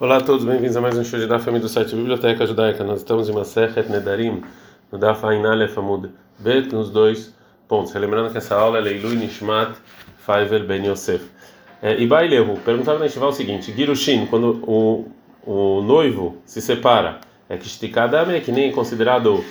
[0.00, 2.82] Olá a todos, bem-vindos a mais um show de Daf do site Biblioteca Judaica.
[2.82, 4.42] Nós estamos em Masechet Nedarim,
[4.90, 7.34] no Daf Ainale Famud Bet, nos dois
[7.68, 7.92] pontos.
[7.92, 9.76] Lembrando que essa aula é Leilui Nishmat
[10.16, 11.22] Faivel Ben Yosef.
[11.82, 15.04] É, Bailehu, perguntava na Estival o seguinte: Girushin, quando o,
[15.44, 19.44] o noivo se separa, é que Shtikadame é que nem considerado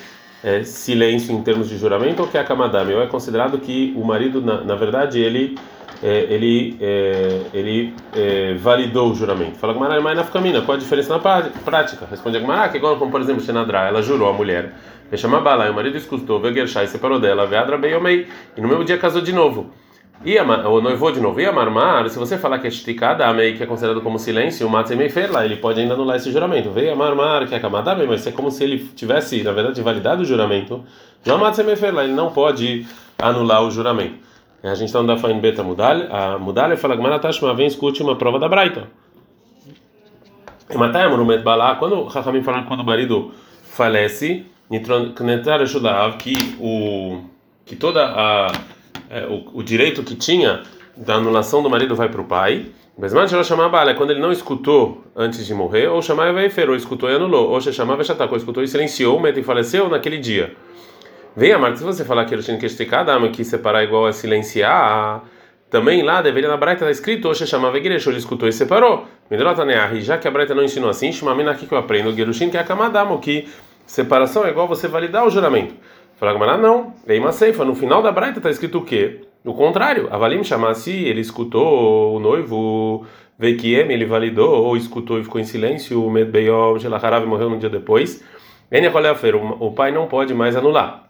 [0.43, 2.95] é, silêncio em termos de juramento ou que é Akamadame?
[2.95, 5.59] Ou é considerado que o marido, na, na verdade, ele
[6.01, 9.57] é, ele, é, ele é, validou o juramento.
[9.57, 12.05] Fala Gumara, mas na Fukamina, qual a diferença na prática?
[12.09, 14.73] Responde a Gumara, que igual como por exemplo Xenadra, ela jurou a mulher,
[15.15, 18.97] chama Bala, e o marido escutou, Vegershai separou dela, Veadra Beyomei, e no mesmo dia
[18.97, 19.71] casou de novo.
[20.23, 21.39] E a, o noivou de novo.
[21.39, 24.67] E a marmar, se você falar que é esticada, mei, que é considerado como silêncio,
[24.67, 26.69] o matzemei fer lá, ele pode ainda anular esse juramento.
[26.71, 30.23] Veio a marmar, que é camada, mas é como se ele tivesse, na verdade, validado
[30.23, 30.83] o juramento.
[31.23, 32.85] Já matzemei fer lá, ele não pode
[33.17, 34.28] anular o juramento.
[34.61, 38.15] A gente está andando em beta mudal, a mudal fala que Maratashma vem escute uma
[38.15, 38.87] prova da Braita.
[40.69, 43.31] E matai monument balá, quando Rahamim falaram quando o marido
[43.63, 44.45] falece,
[46.17, 47.21] que o
[47.65, 48.51] que toda a
[49.09, 50.61] é, o, o, direito que tinha
[50.95, 52.67] da anulação do marido vai para o pai.
[52.97, 56.75] Mas ela chamava é quando ele não escutou antes de morrer, ou chamava e ferou,
[56.75, 58.05] escutou e anulou, ou chamava e
[58.37, 60.53] escutou e silenciou, e faleceu naquele dia.
[61.39, 65.23] Vem Marta, se você falar que ele tinha que separar igual a silenciar,
[65.69, 69.05] também lá deveria na Braita estar tá escrito, Oxe chamava igreja, ele escutou e separou.
[70.01, 72.63] Já que a Braita não ensinou assim, chamamina aqui que eu aprendo, Gerushin, que é
[72.65, 73.47] Kamadamo, que
[73.85, 75.75] separação é igual você validar o juramento.
[76.17, 79.21] Fala Gamara, não, vem uma ceifa, no final da Braita está escrito o quê?
[79.45, 83.05] O contrário, Avalim chamasse, ele escutou o noivo,
[83.37, 87.69] Veikiem, ele validou, ou escutou e ficou em silêncio, o Medbeyom, Gelaharav morreu um dia
[87.69, 88.21] depois.
[89.61, 91.08] O pai não pode mais anular.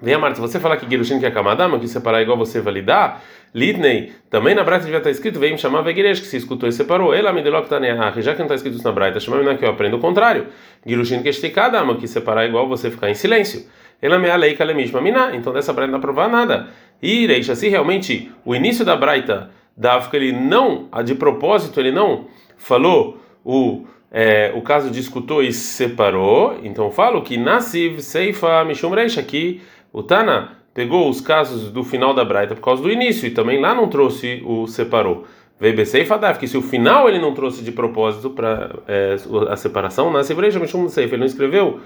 [0.00, 2.60] Vem a Marta, você falar que Girushin que é Kamadama, que separar é igual você
[2.60, 3.22] validar,
[3.54, 6.72] Litney, também na Braita devia estar escrito, vem me chamar Vegiresh, que se escutou e
[6.72, 7.14] separou.
[7.14, 7.80] Ela me deu que tá
[8.20, 10.48] já que não está escrito isso na Braita, chama que eu aprendo o contrário.
[10.84, 13.66] Girushin que esticadama, que separar é igual você ficar em silêncio.
[14.02, 16.66] Ela me alei kalemishma miná, então dessa Braita não dá provar nada.
[17.00, 21.90] E Reixa, se realmente o início da Braita da África ele não, de propósito, ele
[21.90, 22.26] não
[22.58, 28.90] falou o é, o caso de escutou e separou, então falo que Nasiv Seifa Mishum
[28.90, 29.60] Reisha, que
[29.96, 33.58] o Tana pegou os casos do final da Braita por causa do início e também
[33.58, 35.24] lá não trouxe o separou.
[35.58, 39.16] VBC e Fadaf, que se o final ele não trouxe de propósito para é,
[39.48, 41.80] a separação, na Sebreja Mishum Seif, ele não escreveu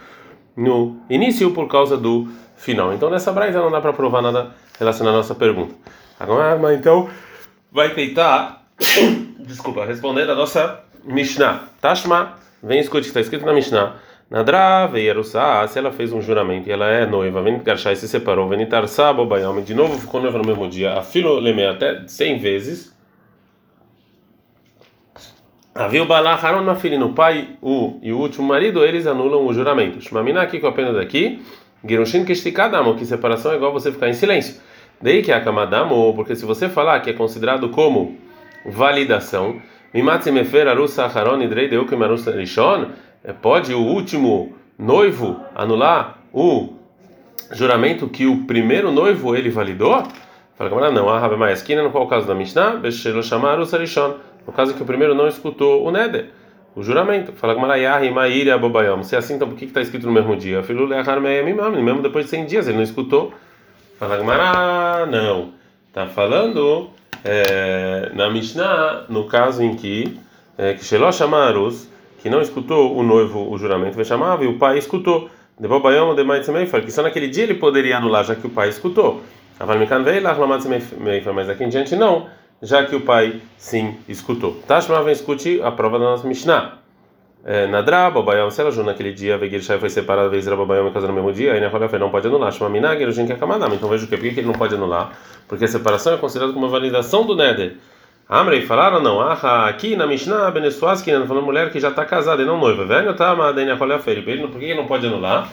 [0.56, 2.26] no início por causa do
[2.56, 2.92] final.
[2.92, 5.72] Então nessa Braita não dá para provar nada relacionado à nossa pergunta.
[6.18, 7.08] Agora, mas então
[7.70, 8.66] vai tentar,
[9.38, 11.68] desculpa, responder a nossa Mishnah.
[11.80, 14.09] Tashma, vem escute que está escrito na Mishnah.
[14.30, 18.06] Nadra veierussá, se ela fez um juramento e ela é noiva, vem garchar e se
[18.06, 22.38] separou, vem tarsá bobayalme, de novo ficou noiva no mesmo dia, a filo até 100
[22.38, 22.96] vezes.
[25.74, 29.52] Havia o Balá Haron filha, no pai o, e o último marido, eles anulam o
[29.52, 30.00] juramento.
[30.00, 31.42] Shmamina aqui com a pena daqui,
[31.84, 34.60] Girushin que que separação é igual você ficar em silêncio.
[35.02, 38.16] Daí que é a kamadamo, porque se você falar que é considerado como
[38.64, 39.60] validação,
[39.92, 42.90] Mimatzimefer arusa Haron idrei deu que marusa rishon,
[43.32, 46.74] pode o último noivo anular o
[47.52, 50.02] juramento que o primeiro noivo ele validou?
[50.56, 52.80] Fala como não, a Rabi Maesquina, no qual caso da Mishnah,
[53.22, 53.64] chamaram
[54.46, 56.30] no caso que o primeiro não escutou o Neder,
[56.74, 57.32] o juramento.
[57.32, 59.02] Fala como Yahi Maíri Abobayom.
[59.02, 60.62] Se é assim, então por que está escrito no mesmo dia?
[60.62, 63.32] Filho Lehar mesmo depois de 100 dias ele não escutou.
[63.98, 64.30] Fala como
[65.10, 65.52] não,
[65.88, 66.90] está falando
[67.24, 70.18] é, na Mishnah, no caso em que
[70.56, 71.88] é, que Shelo chamarus
[72.20, 75.28] que não escutou o noivo o juramento vai chamar e o pai escutou.
[75.58, 79.22] Também fala que só naquele dia ele poderia anular já que o pai escutou.
[81.34, 82.28] Mas aqui em diante não,
[82.62, 84.60] já que o pai sim escutou.
[84.66, 86.78] Tashma vem escute a prova da nossa Mishnah.
[87.42, 91.08] É, Nadra, Bobayom, se ela naquele dia, Vegir Shai foi separado, vez Bobayom e casou
[91.08, 92.52] no mesmo dia, aí na Rolha não pode anular.
[92.52, 93.72] Chama Minag, Erujin que é Kamadam.
[93.72, 94.16] Então veja o que?
[94.16, 95.12] Por que ele não pode anular?
[95.48, 97.76] Porque a separação é considerada como uma validação do Neder.
[98.32, 102.40] Amrei falaram não, ah, aqui na Mishnah, Benesuaski, né, falando mulher que já está casada
[102.40, 102.84] e não noiva.
[102.84, 103.64] Velho, tá, mas daí
[104.46, 105.48] Por que ele não pode anular?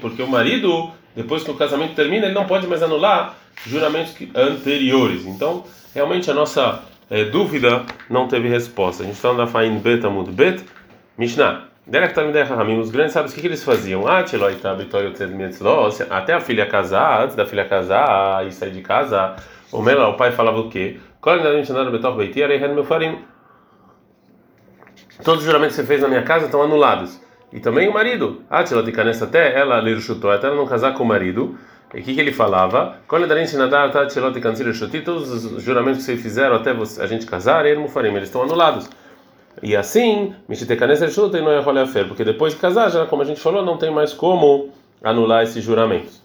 [0.00, 3.34] Porque o marido, depois que o casamento termina, ele não pode mais anular
[3.66, 5.26] juramentos anteriores.
[5.26, 9.02] Então, realmente a nossa é, dúvida não teve resposta.
[9.02, 10.62] A gente está na Fain Bet Amud Bet,
[11.18, 11.64] Mishnah.
[12.80, 14.06] Os grandes sábios, o que, que eles faziam?
[14.06, 14.24] Ah,
[16.10, 19.34] até a filha casar, antes da filha casar e sair de casa,
[19.72, 20.98] o pai falava o quê?
[25.22, 27.18] Todos os juramentos que você fez na minha casa estão anulados.
[27.50, 28.42] E também o marido.
[28.50, 31.56] Ah, ela de canessa até ela ler chutou, até ela não casar com o marido.
[31.94, 32.98] E o que, que ele falava?
[35.02, 38.90] Todos os juramentos que vocês fizeram até a gente casar, eles estão anulados.
[39.62, 40.34] E assim,
[42.06, 44.72] porque depois de casar, já como a gente falou, não tem mais como
[45.02, 46.20] anular esses juramentos.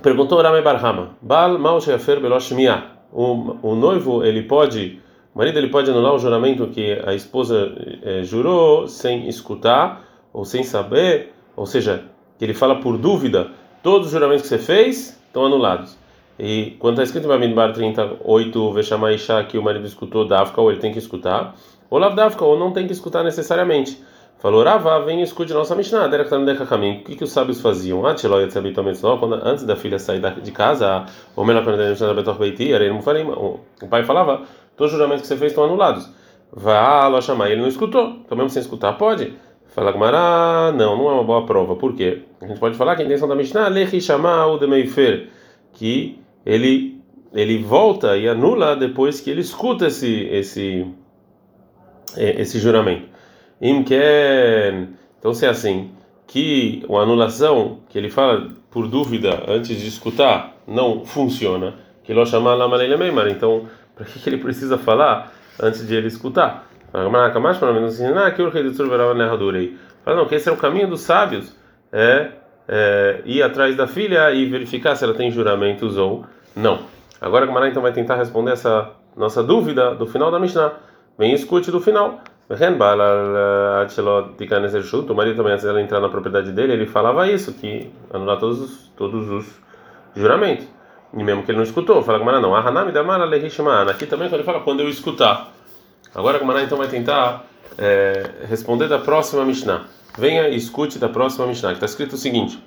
[0.00, 2.95] Perguntou Rame Barhama, Bal Maushefer Beloshmia.
[3.18, 5.00] O noivo, ele pode,
[5.34, 7.72] o marido, ele pode anular o juramento que a esposa
[8.02, 10.04] é, jurou sem escutar
[10.34, 12.04] ou sem saber, ou seja,
[12.38, 13.50] que ele fala por dúvida,
[13.82, 15.96] todos os juramentos que você fez estão anulados.
[16.38, 20.80] E quando está escrito em Bamidbar 38, Veshamaisha, que o marido escutou Dafka, ou ele
[20.80, 21.54] tem que escutar,
[21.88, 23.98] ou Lavdavka, ou não tem que escutar necessariamente.
[24.38, 27.00] Falou, Rava, vem e escute nossa Mishnah, Derek no caminho.
[27.00, 28.02] O que, que os sábios faziam?
[28.02, 31.46] Quando, antes da filha sair de casa, o o
[33.88, 34.42] pai falava,
[34.76, 36.10] todos os juramentos que você fez estão anulados.
[36.52, 38.18] Vá lá chamar, ele não escutou.
[38.24, 39.32] Então, mesmo sem escutar, pode?
[39.68, 41.74] Fala Gmará, não, não é uma boa prova.
[41.74, 42.22] Por quê?
[42.40, 45.28] A gente pode falar que a intenção da Mishnah é chamar o Demeifer,
[45.72, 47.00] que ele,
[47.32, 50.86] ele volta e anula depois que ele escuta esse, esse,
[52.16, 53.15] esse juramento.
[53.60, 54.90] Imken.
[55.18, 55.90] Então, se é assim,
[56.26, 61.74] que a anulação, que ele fala por dúvida antes de escutar, não funciona,
[62.04, 63.28] que ele chamar lá Meimar.
[63.28, 66.68] Então, para que, ele precisa falar antes de ele escutar?
[70.04, 71.56] Fala, não, que esse é o caminho dos sábios,
[71.92, 72.30] é,
[72.68, 76.24] é ir atrás da filha e verificar se ela tem juramentos ou
[76.54, 76.80] não.
[77.20, 80.74] Agora a Gamara então vai tentar responder essa nossa dúvida do final da Mishnah.
[81.18, 82.20] Vem escute do final.
[82.48, 82.54] O
[85.14, 88.92] marido também, antes dela entrar na propriedade dele, ele falava isso, que anular todos os,
[88.96, 89.60] todos os
[90.14, 90.66] juramentos.
[91.12, 92.54] E mesmo que ele não escutou, fala Gamara não.
[92.54, 93.24] Ahanami damara.
[93.90, 95.52] Aqui também quando ele fala quando eu escutar.
[96.14, 97.44] Agora a Gamara então vai tentar
[97.76, 99.84] é, responder da próxima Mishnah.
[100.16, 102.62] Venha e escute da próxima Mishnah, está escrito o seguinte.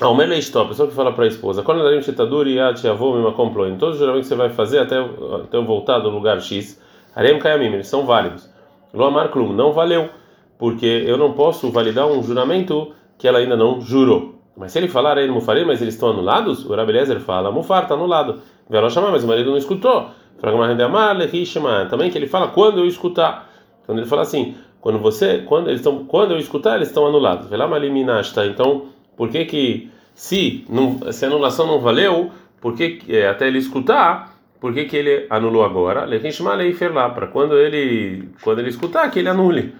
[0.00, 3.16] Ah, o Mele a pessoa que fala para a esposa, quando darim shetaduri yat yavou
[3.16, 6.40] mimakom em todos os juramentos que você vai fazer até, até eu voltar do lugar
[6.40, 6.80] X,
[7.18, 8.48] Arem Kayamim, eles são válidos.
[8.94, 10.08] Loamar Klum, não valeu,
[10.56, 14.36] porque eu não posso validar um juramento que ela ainda não jurou.
[14.56, 17.94] Mas se ele falar Arem Mufarim, mas eles estão anulados, o Rabelezer fala, Mufar está
[17.94, 18.40] anulado.
[18.70, 20.10] Velo chamar, mas o marido não escutou.
[21.90, 23.50] Também que ele fala quando eu escutar.
[23.84, 27.48] Quando ele fala assim, quando você, quando eles estão, quando eu escutar, eles estão anulados.
[28.46, 28.82] Então,
[29.16, 32.30] por que que se, não, se a anulação não valeu,
[32.60, 36.04] por que é, até ele escutar, por que, que ele anulou agora?
[37.14, 39.74] para quando ele quando ele escutar que ele anule.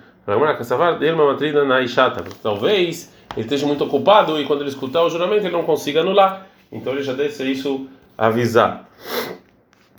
[2.42, 6.46] Talvez ele esteja muito ocupado e quando ele escutar o juramento ele não consiga anular.
[6.70, 8.88] Então ele já deixa isso avisar.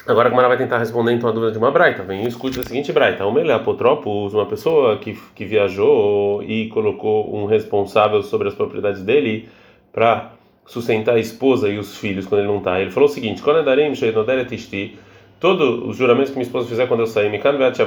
[0.07, 2.03] Agora a Gamara vai tentar responder então a dúvida de uma braita.
[2.03, 3.23] Vem escute a seguinte braita.
[3.23, 9.49] É apotropos, uma pessoa que, que viajou e colocou um responsável sobre as propriedades dele
[9.91, 10.31] para
[10.69, 12.79] sustentar a esposa e os filhos quando ele não está.
[12.79, 13.57] Ele falou o seguinte: quando
[15.39, 17.31] todos os juramentos que minha esposa fizer quando eu sair,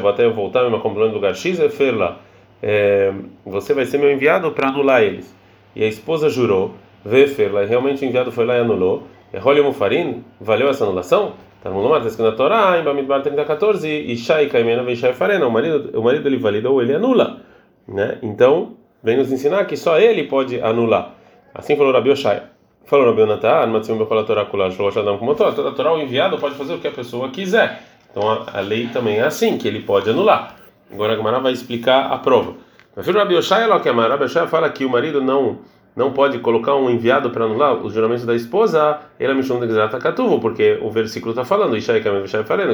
[0.08, 2.19] até eu voltar, me acompanhando no lugar X, é ferla.
[2.61, 3.12] É,
[3.44, 5.34] você vai ser meu enviado para anular eles.
[5.75, 6.75] E a esposa jurou,
[7.05, 9.05] vê ferla, realmente o enviado foi lá e anulou.
[9.32, 11.32] Errolho Mufarin, valeu essa anulação?
[11.62, 15.46] Tá no Lomar, está na Torá, em Bamidbar 3014, e Shai Kaimena vem Shai Farena,
[15.46, 17.40] o marido, o marido ele valida ou ele anula.
[17.87, 18.19] Né?
[18.20, 21.14] Então, vem nos ensinar que só ele pode anular.
[21.55, 22.43] Assim falou Rabi Oshai.
[22.84, 25.52] Falou Rabi Onatá, Matsim Bekola Torá Kulash, falou Shadam como Torá.
[25.52, 27.82] Toda Torá, o enviado pode fazer o que a pessoa quiser.
[28.11, 30.56] Então a, a lei também é assim, que ele pode anular.
[30.93, 32.54] Agora a Gamara vai explicar a prova.
[32.95, 35.59] Mas filho Rabi Oshai, ela que a Rabi Oshai fala que o marido não
[35.95, 39.75] não pode colocar um enviado para anular os juramentos da esposa, ela me chama de
[40.00, 41.76] Katuvo, porque o versículo está falando,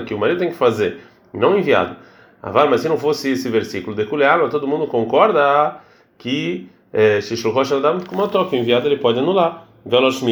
[0.06, 1.00] que o marido tem que fazer,
[1.32, 1.97] não enviado.
[2.40, 4.04] Avar, mas se não fosse esse versículo de
[4.50, 5.78] todo mundo concorda
[6.16, 9.67] que é, que o enviado ele pode anular.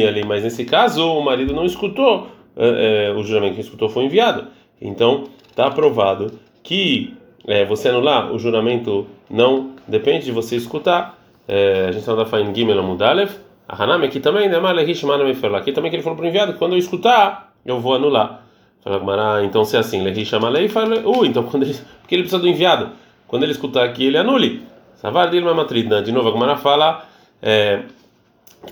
[0.07, 4.05] Ali, mas nesse caso o marido não escutou, é, é, o juramento que escutou foi
[4.05, 4.47] enviado.
[4.81, 7.13] Então está aprovado que
[7.47, 12.25] é, você anular o juramento não depende de você escutar é, a gente está na
[12.25, 13.31] Fain Gimel Amudalev,
[13.67, 14.57] a Hanami aqui também, né?
[14.57, 18.43] Aqui também que ele falou para o enviado, quando eu escutar, eu vou anular.
[18.83, 22.47] Fala, então se é assim, Lehi Shamalei, uh, então quando ele, porque ele precisa do
[22.47, 22.91] enviado,
[23.27, 24.63] quando ele escutar aqui, ele anule.
[24.95, 26.01] Savar dele matridna.
[26.01, 27.05] De novo, a Gumara fala
[27.41, 27.83] é,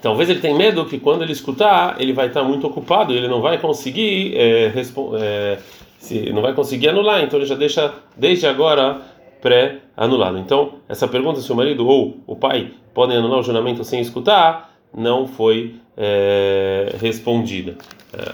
[0.01, 3.41] talvez ele tenha medo que quando ele escutar, ele vai estar muito ocupado, ele não
[3.41, 4.73] vai conseguir é,
[5.19, 5.59] é,
[5.97, 9.01] se, não vai conseguir anular, então ele já deixa desde agora
[9.41, 10.37] pré-anulado.
[10.37, 14.73] Então, essa pergunta se o marido ou o pai podem anular o juramento sem escutar,
[14.95, 17.75] não foi é, respondida.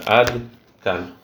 [0.06, 0.40] Ad
[0.82, 1.21] -can.